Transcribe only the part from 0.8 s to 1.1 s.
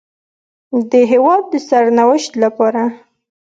د